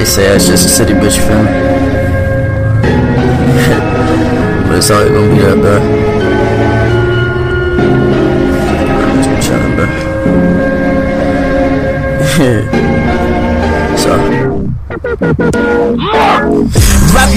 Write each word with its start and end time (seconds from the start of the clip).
They 0.00 0.06
say 0.06 0.34
it's 0.34 0.46
just 0.46 0.64
a 0.64 0.68
city 0.70 0.94
bitch 0.94 1.18
film. 1.18 1.44
but 4.66 4.78
it's 4.78 4.90
always 4.90 5.10
gonna 5.10 5.28
be 5.28 5.40
that 5.42 5.60
bad. 5.60 5.82
I'm 9.04 9.22
trying, 9.44 9.76
bro. 9.76 9.86
so. 15.58 15.69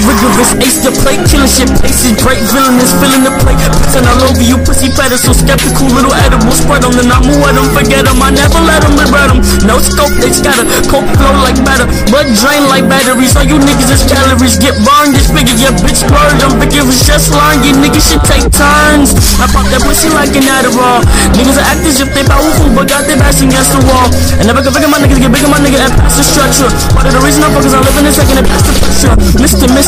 Rigorous, 0.02 0.57
ace 0.57 0.82
the 0.82 0.89
plate, 1.05 1.21
killing 1.30 1.46
shit, 1.46 1.70
paces 1.86 2.18
break, 2.25 2.42
villainous, 2.50 2.89
filling 2.98 3.21
the 3.21 3.34
plate. 3.46 3.62
Pissing 3.62 4.10
all 4.10 4.25
over 4.25 4.42
you, 4.42 4.57
pussy 4.66 4.89
so 4.89 5.32
skeptical, 5.32 5.88
little 5.93 6.14
edible, 6.25 6.50
spread 6.52 6.82
them, 6.82 6.98
then 6.98 7.14
I 7.14 7.21
move 7.21 7.46
at 7.46 7.54
them, 7.54 7.70
forget 7.71 8.10
them, 8.10 8.18
I 8.18 8.34
never 8.34 8.57
let 8.66 8.82
them 8.82 8.98
regret 8.98 9.29
them. 9.29 9.39
No 9.70 9.78
scope, 9.78 10.11
they 10.18 10.34
scatter, 10.34 10.66
coke 10.89 11.06
flow 11.16 11.36
like 11.46 11.61
batter, 11.61 11.86
blood 12.10 12.25
drain 12.42 12.66
like 12.68 12.89
batteries. 12.89 13.38
All 13.38 13.46
you 13.46 13.61
niggas 13.61 13.93
is 13.93 14.04
calories, 14.10 14.57
get 14.57 14.74
burned, 14.82 15.14
this 15.14 15.29
bigger, 15.29 15.54
yeah, 15.61 15.75
bitch 15.86 16.02
splurge. 16.02 16.41
I'm 16.41 16.57
it's 16.64 17.05
just 17.05 17.30
line, 17.33 17.61
you 17.61 17.78
niggas 17.78 18.05
should 18.10 18.24
take 18.25 18.46
turns. 18.50 19.14
I 19.38 19.46
pop 19.52 19.66
that 19.69 19.82
pussy 19.86 20.10
like 20.14 20.33
an 20.33 20.46
Adderall. 20.46 21.05
Niggas 21.38 21.57
are 21.61 21.68
actors 21.69 22.02
if 22.02 22.10
they 22.18 22.25
powerful, 22.25 22.69
but 22.74 22.89
got 22.89 23.05
their 23.05 23.18
bashing 23.18 23.50
against 23.50 23.74
the 23.74 23.82
wall. 23.86 24.10
And 24.39 24.50
never 24.50 24.61
can 24.66 24.74
figure 24.74 24.89
my 24.89 24.97
niggas 24.97 25.21
get 25.21 25.32
bigger, 25.32 25.50
my 25.50 25.61
nigga, 25.61 25.80
and 25.83 25.94
pass 26.00 26.18
the 26.18 26.25
structure. 26.25 26.69
Part 26.94 27.07
of 27.10 27.14
the 27.14 27.21
reason 27.21 27.44
I'm 27.44 27.54
focused 27.54 27.75
on 27.75 27.83
living 27.86 28.05
in 28.07 28.14
second 28.14 28.38
and 28.41 28.47
the. 28.47 28.63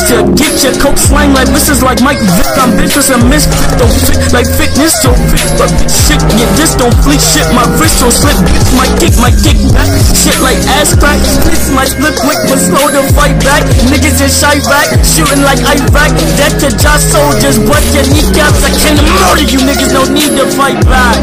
Mister, 0.06 0.22
get 0.38 0.54
your 0.62 0.70
coke 0.78 1.02
slang 1.02 1.34
like 1.34 1.50
this 1.50 1.66
is 1.66 1.82
like 1.82 1.98
Mike 1.98 2.22
Vick. 2.38 2.46
I'm 2.62 2.78
vicious 2.78 3.10
and 3.10 3.26
miss 3.26 3.42
don't 3.74 3.90
fit 3.90 4.22
like 4.30 4.46
fitness, 4.46 4.94
so 5.02 5.10
fit. 5.34 5.42
But 5.58 5.66
shit, 5.90 6.22
yeah, 6.38 6.46
this 6.54 6.78
don't 6.78 6.94
fleek 7.02 7.18
shit. 7.18 7.42
My 7.50 7.66
wrist 7.74 7.98
don't 7.98 8.14
slip, 8.14 8.38
bitch. 8.46 8.70
My 8.78 8.86
kick, 9.02 9.18
my 9.18 9.34
kick 9.42 9.58
back. 9.74 9.90
Shit 10.14 10.38
like 10.46 10.62
ass 10.78 10.94
crack. 10.94 11.18
This 11.50 11.74
my 11.74 11.90
flip 11.90 12.14
quick, 12.22 12.38
but 12.46 12.62
slow 12.62 12.86
to 12.86 13.02
fight 13.18 13.34
back. 13.42 13.66
Niggas 13.90 14.22
is 14.22 14.30
shy 14.30 14.62
back, 14.70 14.94
shooting 15.02 15.42
like 15.42 15.58
Iraq. 15.66 16.14
Dead 16.38 16.54
to 16.62 16.70
just 16.70 17.10
soldiers, 17.10 17.58
but 17.66 17.82
your 17.90 18.06
kneecaps. 18.06 18.62
I 18.62 18.70
can 18.78 18.94
murder 19.02 19.42
you 19.42 19.58
niggas. 19.66 19.90
Don't 19.90 20.14
need 20.14 20.38
to 20.38 20.46
fight 20.54 20.78
back. 20.86 21.18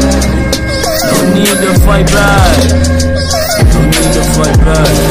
Don't 1.08 1.32
need 1.32 1.56
to 1.56 1.72
fight 1.88 2.04
back. 2.12 2.52
Don't 3.64 3.88
need 3.88 4.12
to 4.12 4.22
fight 4.36 4.58
back. 4.60 5.03